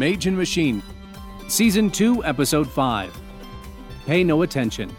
[0.00, 0.82] Mage and Machine,
[1.48, 3.20] Season 2, Episode 5.
[4.06, 4.90] Pay no attention.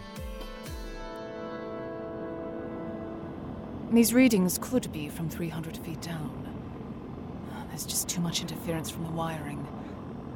[3.90, 6.30] These readings could be from 300 feet down.
[7.70, 9.66] There's just too much interference from the wiring.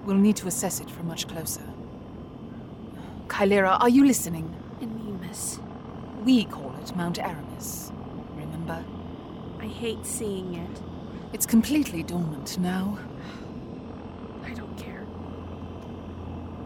[0.05, 1.63] We'll need to assess it from much closer.
[3.29, 4.53] Kylera, are you listening?
[4.81, 5.61] Anemus.
[6.25, 7.93] We call it Mount Aramis.
[8.35, 8.85] Remember?
[9.61, 10.81] I hate seeing it.
[11.33, 12.99] It's completely dormant now.
[14.47, 15.05] I don't care.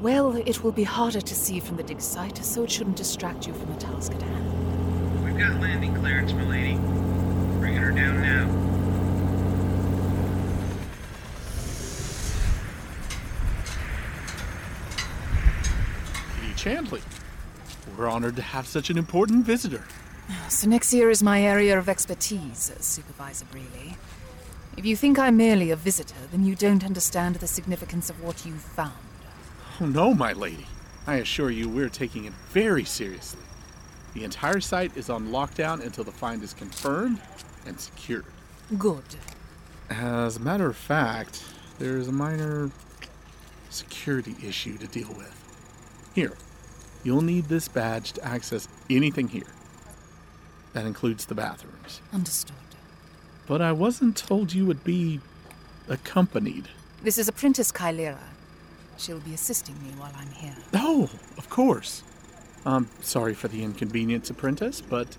[0.00, 3.46] Well, it will be harder to see from the dig site, so it shouldn't distract
[3.46, 5.22] you from the task at hand.
[5.22, 6.76] We've got landing clearance, milady.
[7.58, 8.46] Bringing her down now.
[16.40, 17.02] Kitty Chandley.
[17.98, 19.84] We're honored to have such an important visitor.
[20.48, 23.98] Synexia is my area of expertise, Supervisor Breely.
[24.78, 28.46] If you think I'm merely a visitor, then you don't understand the significance of what
[28.46, 29.09] you've found.
[29.82, 30.66] Oh no, my lady.
[31.06, 33.40] I assure you we're taking it very seriously.
[34.12, 37.18] The entire site is on lockdown until the find is confirmed
[37.64, 38.26] and secured.
[38.78, 39.04] Good.
[39.88, 41.42] As a matter of fact,
[41.78, 42.70] there's a minor
[43.70, 45.34] security issue to deal with.
[46.14, 46.36] Here,
[47.02, 49.54] you'll need this badge to access anything here.
[50.74, 52.02] That includes the bathrooms.
[52.12, 52.54] Understood.
[53.46, 55.20] But I wasn't told you would be
[55.88, 56.68] accompanied.
[57.02, 58.18] This is Apprentice Kylera.
[59.00, 60.54] She'll be assisting me while I'm here.
[60.74, 62.02] Oh, of course.
[62.66, 65.16] I'm sorry for the inconvenience, apprentice, but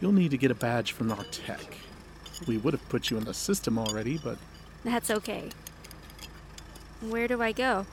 [0.00, 1.76] you'll need to get a badge from our tech.
[2.46, 4.38] We would have put you in the system already, but
[4.84, 5.50] That's okay.
[7.02, 7.84] Where do I go?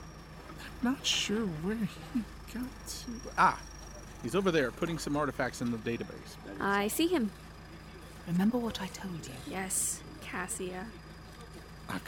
[0.82, 1.76] I'm not sure where
[2.14, 3.10] he got to.
[3.36, 3.60] Ah,
[4.22, 6.36] he's over there putting some artifacts in the database.
[6.58, 7.30] I see him.
[8.26, 9.34] Remember what I told you.
[9.46, 10.86] Yes, Cassia.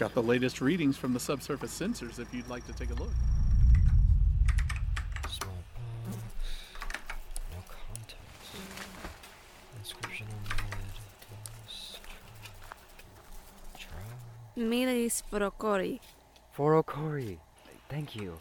[0.00, 2.94] I've got the latest readings from the subsurface sensors if you'd like to take a
[2.94, 3.10] look.
[5.28, 6.16] Small box.
[7.52, 8.16] No contents.
[9.78, 10.56] Inscription on
[14.56, 14.70] the lid.
[14.70, 16.00] Milis Forokori.
[16.52, 17.36] For Okori.
[17.90, 18.38] Thank you.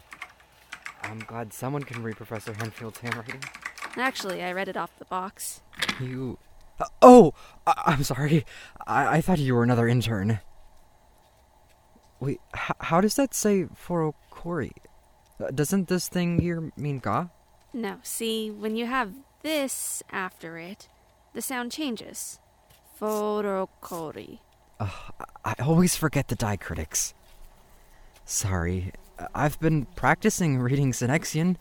[1.02, 3.44] I'm glad someone can read Professor Henfield's handwriting.
[3.98, 5.60] Actually, I read it off the box.
[6.00, 6.38] You.
[6.80, 7.34] Uh, oh!
[7.66, 8.46] I- I'm sorry.
[8.86, 10.40] I-, I thought you were another intern.
[12.20, 14.72] Wait, h- how does that say for Okori?
[15.42, 17.28] Uh, doesn't this thing here mean Ga?
[17.72, 20.88] No, see, when you have this after it,
[21.32, 22.38] the sound changes.
[23.00, 24.38] Forokori.
[24.78, 24.90] I
[25.44, 27.14] I always forget the diacritics.
[28.24, 28.92] Sorry.
[29.34, 31.56] I've been practicing reading Synexian,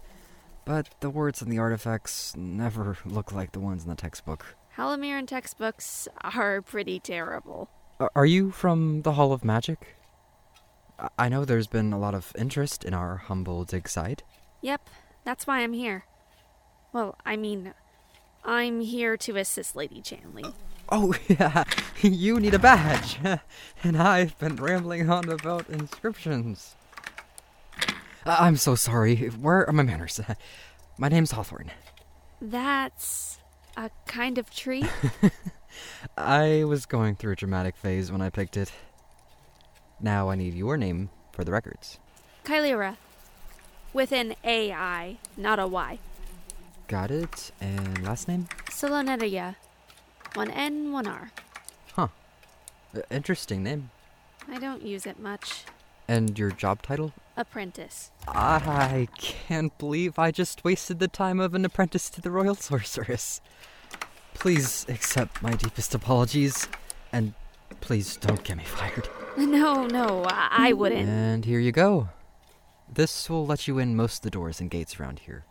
[0.66, 4.56] but the words in the artifacts never look like the ones in the textbook.
[4.78, 7.70] Halamiran textbooks are pretty terrible.
[8.16, 9.96] Are you from the Hall of Magic?
[11.18, 14.24] I- know there's been a lot of interest in our humble dig site.
[14.62, 14.90] Yep,
[15.24, 16.06] that's why I'm here.
[16.92, 17.74] Well, I mean,
[18.44, 20.54] I'm here to assist Lady Chandley.
[20.90, 21.64] Oh, yeah,
[22.02, 23.20] you need a badge.
[23.84, 26.76] and I've been rambling on about inscriptions.
[28.26, 29.16] I'm so sorry.
[29.28, 30.20] Where are my manners?
[30.98, 31.72] My name's Hawthorne.
[32.42, 33.40] That's
[33.78, 34.86] a kind of tree?
[36.18, 38.72] I was going through a dramatic phase when I picked it.
[40.02, 42.00] Now I need your name for the records.
[42.44, 42.98] Kylera.
[43.92, 46.00] With an AI, not a Y.
[46.88, 47.52] Got it.
[47.60, 48.48] And last name?
[48.70, 49.56] Soloneria.
[50.36, 51.32] One N, one R.
[52.96, 53.92] Uh, interesting name.
[54.48, 55.64] I don't use it much.
[56.08, 57.14] And your job title?
[57.38, 58.10] Apprentice.
[58.28, 63.42] I can't believe I just wasted the time of an apprentice to the Royal Sorceress.
[64.34, 66.68] Please accept my deepest apologies,
[67.12, 67.34] and
[67.80, 69.08] please don't get me fired.
[69.38, 71.08] No, no, I, I wouldn't.
[71.08, 72.10] And here you go.
[72.92, 75.46] This will let you in most of the doors and gates around here.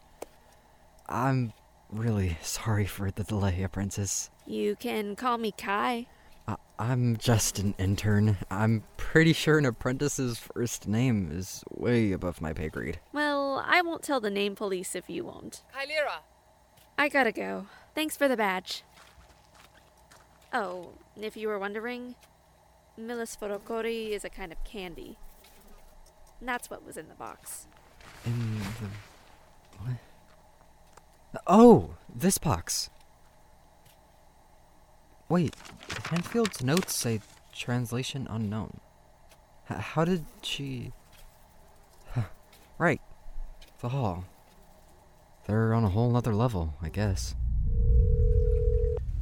[1.09, 1.53] I'm
[1.91, 4.31] really sorry for the delay, apprentice.
[4.47, 6.07] You can call me Kai.
[6.47, 8.37] I- I'm just an intern.
[8.51, 12.99] I'm pretty sure an apprentice's first name is way above my pay grade.
[13.13, 15.63] Well, I won't tell the name police if you won't.
[15.75, 16.21] Kylera!
[16.99, 17.67] I gotta go.
[17.95, 18.83] Thanks for the badge.
[20.53, 22.15] Oh, if you were wondering,
[22.99, 25.17] Milis Forokori is a kind of candy.
[26.41, 27.67] And That's what was in the box.
[28.27, 28.89] In the.
[29.83, 29.97] What?
[31.47, 32.91] Oh, this box.
[35.29, 35.55] Wait,
[36.11, 37.21] Henfield's notes say
[37.55, 38.81] translation unknown.
[39.71, 40.93] H- how did she.
[42.13, 42.23] Huh,
[42.79, 43.01] right.
[43.81, 44.25] The hall.
[45.47, 47.35] They're on a whole nother level, I guess.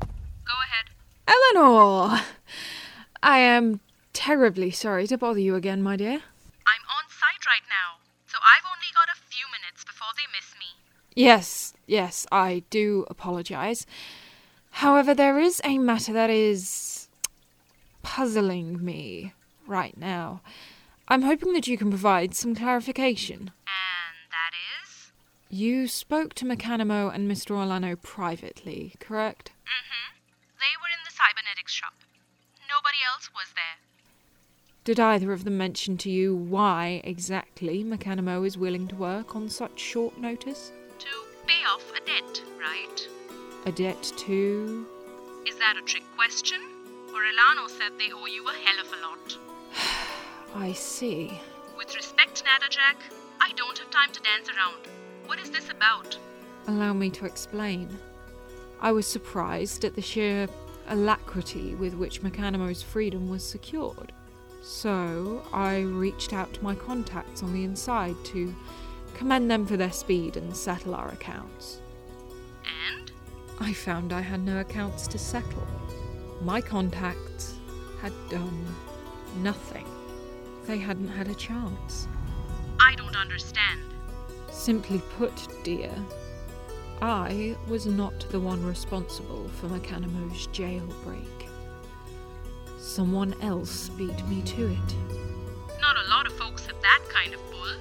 [0.01, 0.87] Go ahead.
[1.27, 2.21] Eleanor!
[3.27, 3.81] I am
[4.13, 6.13] terribly sorry to bother you again, my dear.
[6.13, 10.55] I'm on site right now, so I've only got a few minutes before they miss
[10.61, 10.67] me.
[11.17, 13.85] Yes, yes, I do apologize.
[14.71, 17.09] However, there is a matter that is
[18.05, 19.33] puzzling me
[19.67, 20.41] right now.
[21.09, 23.51] I'm hoping that you can provide some clarification.
[23.67, 24.53] And that
[24.85, 25.11] is?
[25.51, 27.57] You spoke to Mechanimo and Mr.
[27.57, 29.51] Orlano privately, correct?
[29.67, 30.15] Mm hmm.
[30.61, 31.95] They were in the cybernetics shop.
[32.77, 33.79] Nobody else was there.
[34.85, 39.49] Did either of them mention to you why exactly Mechanimo is willing to work on
[39.49, 40.73] such short notice?
[40.99, 41.07] To
[41.47, 43.09] pay off a debt, right?
[43.65, 44.87] A debt to.
[45.47, 46.61] Is that a trick question?
[47.09, 49.39] Orlano said they owe you a hell of a lot.
[50.55, 51.41] I see.
[51.79, 52.97] With respect, Natterjack,
[53.41, 54.87] I don't have time to dance around.
[55.25, 56.19] What is this about?
[56.67, 57.89] Allow me to explain.
[58.83, 60.47] I was surprised at the sheer
[60.89, 64.13] alacrity with which Mechanimo's freedom was secured.
[64.63, 68.55] So I reached out to my contacts on the inside to
[69.15, 71.81] commend them for their speed and settle our accounts.
[72.89, 73.13] And?
[73.61, 75.67] I found I had no accounts to settle.
[76.43, 77.55] My contacts
[78.03, 78.67] had done
[79.39, 79.87] nothing.
[80.67, 82.09] They hadn't had a chance.
[82.81, 83.81] I don't understand.
[84.51, 85.33] Simply put,
[85.63, 85.91] dear,
[87.03, 91.27] I was not the one responsible for Mechanimo's jailbreak.
[92.79, 94.95] Someone else beat me to it.
[95.81, 97.75] Not a lot of folks have that kind of pull.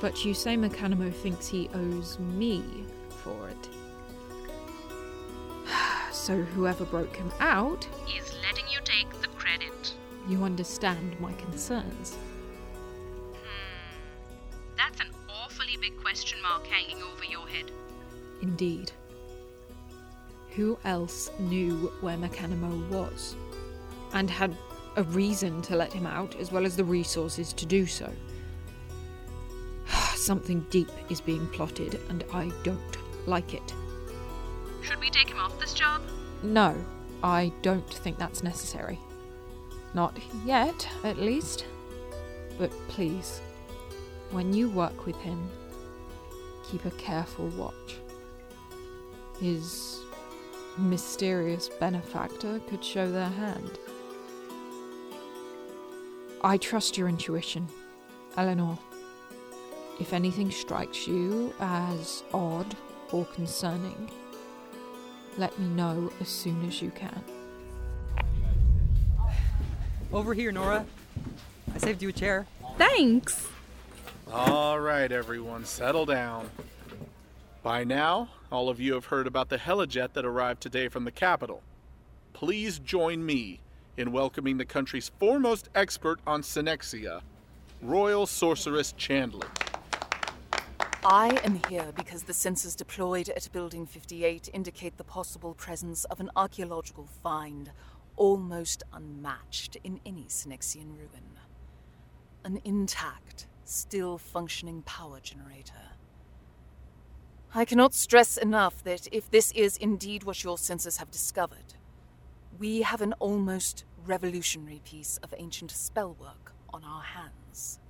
[0.00, 2.62] But you say Mechanimo thinks he owes me
[3.22, 3.68] for it.
[6.12, 9.94] So whoever broke him out, Is letting you take the credit.
[10.28, 12.18] you understand my concerns.
[16.78, 17.70] Hanging over your head.
[18.42, 18.92] Indeed.
[20.50, 23.36] Who else knew where Mechanimo was?
[24.12, 24.56] And had
[24.96, 28.10] a reason to let him out, as well as the resources to do so?
[30.14, 33.74] Something deep is being plotted, and I don't like it.
[34.82, 36.02] Should we take him off this job?
[36.42, 36.76] No,
[37.22, 38.98] I don't think that's necessary.
[39.94, 41.64] Not yet, at least.
[42.58, 43.40] But please,
[44.30, 45.48] when you work with him,
[46.70, 47.96] keep a careful watch.
[49.40, 50.00] His
[50.76, 53.78] mysterious benefactor could show their hand.
[56.42, 57.68] I trust your intuition,
[58.36, 58.78] Eleanor.
[59.98, 62.76] If anything strikes you as odd
[63.10, 64.10] or concerning,
[65.36, 67.24] let me know as soon as you can.
[70.12, 70.86] Over here, Nora.
[71.74, 72.46] I saved you a chair.
[72.76, 73.48] Thanks.
[74.32, 76.50] All right, everyone, settle down.
[77.62, 81.10] By now, all of you have heard about the helijet that arrived today from the
[81.10, 81.62] capital.
[82.34, 83.60] Please join me
[83.96, 87.22] in welcoming the country's foremost expert on Synexia,
[87.80, 89.48] Royal Sorceress Chandley.
[91.02, 96.20] I am here because the sensors deployed at Building 58 indicate the possible presence of
[96.20, 97.70] an archaeological find
[98.16, 101.38] almost unmatched in any Synexian ruin.
[102.44, 105.74] An intact, still functioning power generator.
[107.54, 111.74] I cannot stress enough that if this is indeed what your sensors have discovered,
[112.58, 117.80] we have an almost revolutionary piece of ancient spellwork on our hands.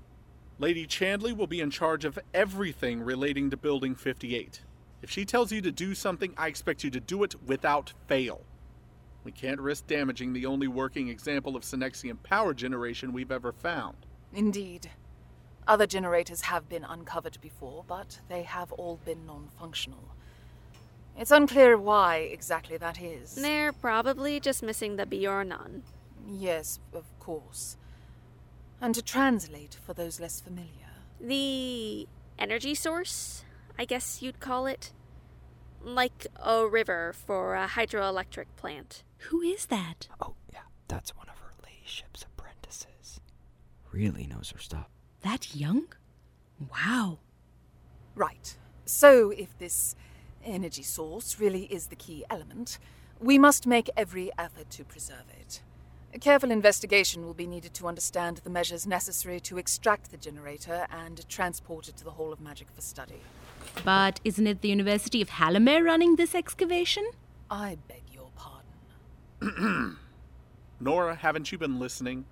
[0.58, 4.62] Lady Chandley will be in charge of everything relating to Building 58.
[5.02, 8.42] If she tells you to do something, I expect you to do it without fail.
[9.22, 13.96] We can't risk damaging the only working example of Synexian power generation we've ever found.
[14.32, 14.90] Indeed.
[15.68, 20.14] Other generators have been uncovered before, but they have all been non functional.
[21.14, 23.34] It's unclear why exactly that is.
[23.34, 25.82] They're probably just missing the Bjornon.
[26.26, 27.76] Yes, of course.
[28.80, 30.88] And to translate for those less familiar.
[31.20, 32.08] The
[32.38, 33.44] energy source,
[33.78, 34.92] I guess you'd call it.
[35.82, 39.02] Like a river for a hydroelectric plant.
[39.28, 40.08] Who is that?
[40.20, 43.20] Oh, yeah, that's one of her ladyship's apprentices.
[43.92, 44.88] Really knows her stuff.
[45.22, 45.86] That young?
[46.70, 47.18] Wow.
[48.14, 48.56] Right.
[48.84, 49.94] So, if this
[50.44, 52.78] energy source really is the key element,
[53.20, 55.62] we must make every effort to preserve it.
[56.14, 60.86] A careful investigation will be needed to understand the measures necessary to extract the generator
[60.90, 63.20] and transport it to the Hall of Magic for study.
[63.84, 67.10] But isn't it the University of Hallamare running this excavation?
[67.50, 69.96] I beg your pardon.
[70.80, 72.24] Nora, haven't you been listening?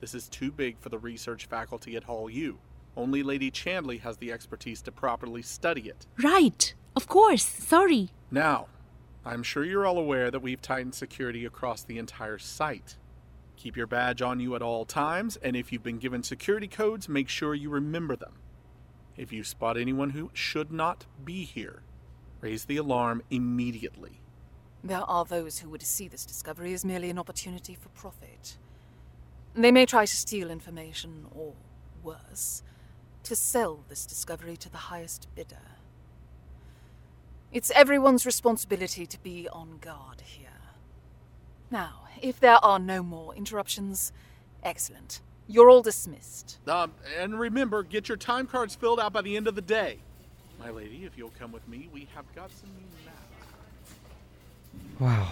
[0.00, 2.58] This is too big for the research faculty at Hall U.
[2.96, 6.06] Only Lady Chandley has the expertise to properly study it.
[6.22, 6.74] Right.
[6.94, 7.44] Of course.
[7.44, 8.10] Sorry.
[8.30, 8.68] Now,
[9.24, 12.96] I'm sure you're all aware that we've tightened security across the entire site.
[13.56, 17.08] Keep your badge on you at all times, and if you've been given security codes,
[17.08, 18.34] make sure you remember them.
[19.16, 21.82] If you spot anyone who should not be here,
[22.40, 24.20] raise the alarm immediately.
[24.84, 28.58] There are those who would see this discovery as merely an opportunity for profit.
[29.56, 31.54] They may try to steal information, or
[32.02, 32.62] worse,
[33.22, 35.56] to sell this discovery to the highest bidder.
[37.52, 40.50] It's everyone's responsibility to be on guard here.
[41.70, 44.12] Now, if there are no more interruptions,
[44.62, 45.20] excellent.
[45.48, 46.58] You're all dismissed.
[46.68, 49.98] Um, and remember, get your time cards filled out by the end of the day.
[50.58, 55.00] My lady, if you'll come with me, we have got some new maps.
[55.00, 55.28] Wow.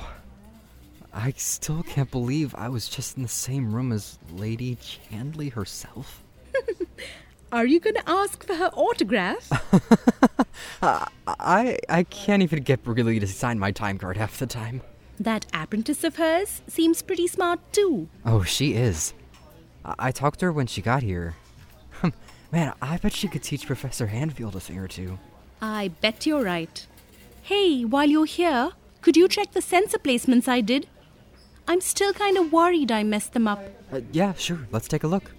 [1.15, 6.25] I still can't believe I was just in the same room as Lady Chandley herself.
[7.53, 9.49] Are you going to ask for her autograph?
[10.83, 14.83] uh, I I can't even get Breely to sign my time card half the time.
[15.21, 18.09] That apprentice of hers seems pretty smart too.
[18.27, 19.15] Oh, she is.
[19.85, 21.37] I, I talked to her when she got here.
[22.53, 25.21] Man, I bet she could teach Professor Henfield a thing or two.
[25.63, 26.85] I bet you're right.
[27.43, 30.89] Hey, while you're here, could you check the sensor placements I did?
[31.67, 33.63] I'm still kind of worried I messed them up.
[33.93, 34.67] Uh, yeah, sure.
[34.71, 35.33] Let's take a look.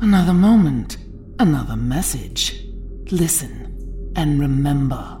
[0.00, 0.96] Another moment,
[1.38, 2.64] another message.
[3.10, 5.20] Listen and remember.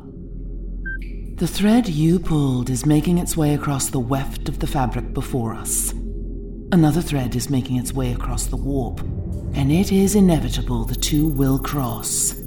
[1.34, 5.54] The thread you pulled is making its way across the weft of the fabric before
[5.54, 5.92] us.
[6.72, 9.00] Another thread is making its way across the warp,
[9.54, 12.39] and it is inevitable the two will cross.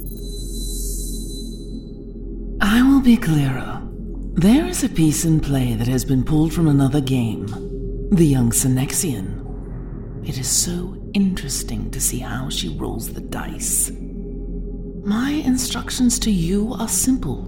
[2.76, 3.88] I will be clearer.
[4.34, 7.46] There is a piece in play that has been pulled from another game
[8.10, 9.28] the young Synexian.
[10.28, 13.92] It is so interesting to see how she rolls the dice.
[15.06, 17.46] My instructions to you are simple.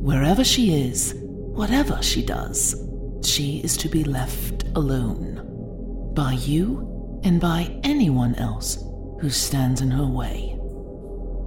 [0.00, 2.76] Wherever she is, whatever she does,
[3.24, 6.12] she is to be left alone.
[6.14, 8.78] By you and by anyone else
[9.20, 10.56] who stands in her way.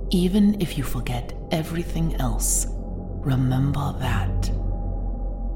[0.10, 2.68] Even if you forget everything else,
[3.26, 4.52] remember that.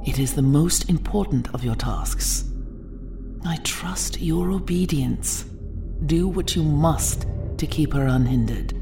[0.06, 2.46] It is the most important of your tasks.
[3.44, 5.46] I trust your obedience.
[6.06, 7.26] Do what you must
[7.58, 8.74] to keep her unhindered.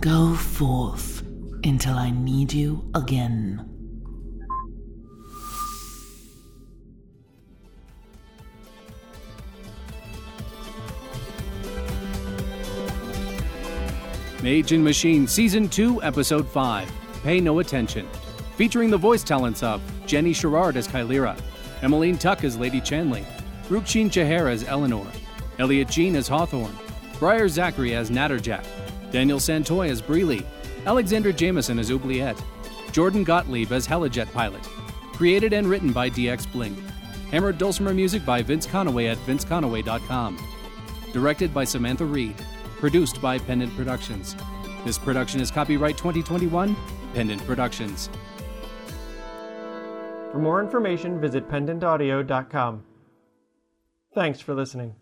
[0.00, 1.22] Go forth
[1.64, 3.62] until I need you again.
[14.42, 18.06] Mage and Machine Season 2, Episode 5 Pay No Attention.
[18.54, 21.36] Featuring the voice talents of Jenny Sherrard as Kylira,
[21.82, 23.24] Emmeline Tuck as Lady Chandley,
[23.68, 25.04] Rukshin Chaher as Eleanor,
[25.58, 26.78] Elliot Jean as Hawthorne,
[27.18, 28.64] Briar Zachary as Natterjack,
[29.10, 30.46] Daniel Santoy as Breely,
[30.86, 32.40] Alexander Jameson as Oubliette,
[32.92, 34.62] Jordan Gottlieb as Helijet Pilot.
[35.14, 36.78] Created and written by DX Blink.
[37.32, 40.38] Hammered dulcimer music by Vince Conaway at vinceconaway.com.
[41.12, 42.36] Directed by Samantha Reed.
[42.78, 44.36] Produced by Pendant Productions.
[44.84, 46.76] This production is copyright 2021,
[47.16, 48.10] Pendant Productions.
[50.32, 52.84] For more information, visit pendantaudio.com.
[54.14, 54.94] Thanks for listening.